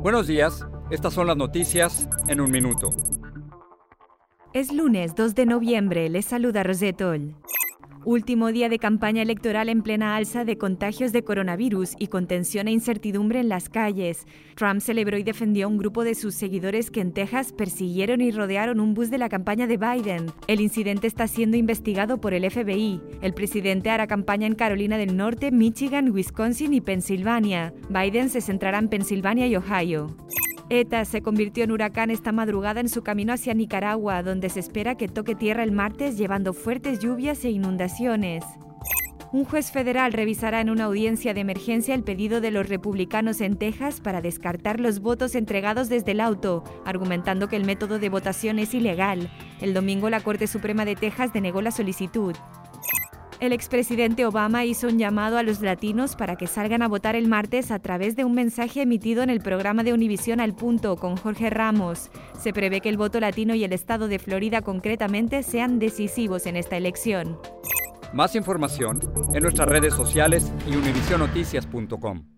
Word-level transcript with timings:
Buenos 0.00 0.28
días, 0.28 0.64
estas 0.92 1.12
son 1.12 1.26
las 1.26 1.36
noticias 1.36 2.08
en 2.28 2.40
un 2.40 2.52
minuto. 2.52 2.90
Es 4.52 4.72
lunes 4.72 5.16
2 5.16 5.34
de 5.34 5.44
noviembre, 5.44 6.08
les 6.08 6.24
saluda 6.24 6.62
Rosetol. 6.62 7.34
Último 8.04 8.52
día 8.52 8.68
de 8.68 8.78
campaña 8.78 9.22
electoral 9.22 9.68
en 9.68 9.82
plena 9.82 10.16
alza 10.16 10.44
de 10.44 10.56
contagios 10.56 11.12
de 11.12 11.24
coronavirus 11.24 11.94
y 11.98 12.06
con 12.06 12.26
tensión 12.26 12.68
e 12.68 12.70
incertidumbre 12.70 13.40
en 13.40 13.48
las 13.48 13.68
calles. 13.68 14.26
Trump 14.54 14.80
celebró 14.80 15.18
y 15.18 15.24
defendió 15.24 15.66
a 15.66 15.68
un 15.68 15.78
grupo 15.78 16.04
de 16.04 16.14
sus 16.14 16.34
seguidores 16.34 16.90
que 16.90 17.00
en 17.00 17.12
Texas 17.12 17.52
persiguieron 17.52 18.20
y 18.20 18.30
rodearon 18.30 18.78
un 18.78 18.94
bus 18.94 19.10
de 19.10 19.18
la 19.18 19.28
campaña 19.28 19.66
de 19.66 19.76
Biden. 19.76 20.26
El 20.46 20.60
incidente 20.60 21.08
está 21.08 21.26
siendo 21.26 21.56
investigado 21.56 22.20
por 22.20 22.34
el 22.34 22.48
FBI. 22.48 23.00
El 23.20 23.34
presidente 23.34 23.90
hará 23.90 24.06
campaña 24.06 24.46
en 24.46 24.54
Carolina 24.54 24.96
del 24.96 25.16
Norte, 25.16 25.50
Michigan, 25.50 26.10
Wisconsin 26.12 26.74
y 26.74 26.80
Pensilvania. 26.80 27.74
Biden 27.90 28.30
se 28.30 28.40
centrará 28.40 28.78
en 28.78 28.88
Pensilvania 28.88 29.48
y 29.48 29.56
Ohio. 29.56 30.16
ETA 30.70 31.04
se 31.06 31.22
convirtió 31.22 31.64
en 31.64 31.72
huracán 31.72 32.10
esta 32.10 32.30
madrugada 32.30 32.80
en 32.80 32.90
su 32.90 33.02
camino 33.02 33.32
hacia 33.32 33.54
Nicaragua, 33.54 34.22
donde 34.22 34.50
se 34.50 34.60
espera 34.60 34.96
que 34.96 35.08
toque 35.08 35.34
tierra 35.34 35.62
el 35.62 35.72
martes 35.72 36.18
llevando 36.18 36.52
fuertes 36.52 36.98
lluvias 36.98 37.44
e 37.44 37.50
inundaciones. 37.50 38.44
Un 39.30 39.44
juez 39.44 39.70
federal 39.70 40.14
revisará 40.14 40.60
en 40.60 40.70
una 40.70 40.84
audiencia 40.84 41.34
de 41.34 41.40
emergencia 41.40 41.94
el 41.94 42.02
pedido 42.02 42.40
de 42.40 42.50
los 42.50 42.68
republicanos 42.68 43.42
en 43.42 43.56
Texas 43.56 44.00
para 44.00 44.22
descartar 44.22 44.80
los 44.80 45.00
votos 45.00 45.34
entregados 45.34 45.90
desde 45.90 46.12
el 46.12 46.20
auto, 46.20 46.64
argumentando 46.86 47.48
que 47.48 47.56
el 47.56 47.64
método 47.64 47.98
de 47.98 48.08
votación 48.08 48.58
es 48.58 48.72
ilegal. 48.72 49.30
El 49.60 49.74
domingo 49.74 50.08
la 50.08 50.20
Corte 50.20 50.46
Suprema 50.46 50.86
de 50.86 50.96
Texas 50.96 51.32
denegó 51.32 51.60
la 51.60 51.72
solicitud. 51.72 52.34
El 53.40 53.52
expresidente 53.52 54.26
Obama 54.26 54.64
hizo 54.64 54.88
un 54.88 54.98
llamado 54.98 55.38
a 55.38 55.44
los 55.44 55.60
latinos 55.60 56.16
para 56.16 56.34
que 56.34 56.48
salgan 56.48 56.82
a 56.82 56.88
votar 56.88 57.14
el 57.14 57.28
martes 57.28 57.70
a 57.70 57.78
través 57.78 58.16
de 58.16 58.24
un 58.24 58.34
mensaje 58.34 58.82
emitido 58.82 59.22
en 59.22 59.30
el 59.30 59.40
programa 59.40 59.84
de 59.84 59.92
Univisión 59.92 60.40
al 60.40 60.56
Punto 60.56 60.96
con 60.96 61.16
Jorge 61.16 61.48
Ramos. 61.48 62.10
Se 62.40 62.52
prevé 62.52 62.80
que 62.80 62.88
el 62.88 62.96
voto 62.96 63.20
latino 63.20 63.54
y 63.54 63.62
el 63.62 63.72
estado 63.72 64.08
de 64.08 64.18
Florida 64.18 64.62
concretamente 64.62 65.44
sean 65.44 65.78
decisivos 65.78 66.46
en 66.46 66.56
esta 66.56 66.76
elección. 66.76 67.38
Más 68.12 68.34
información 68.34 69.00
en 69.32 69.42
nuestras 69.42 69.68
redes 69.68 69.94
sociales 69.94 70.52
y 70.66 70.74
univisionoticias.com. 70.74 72.37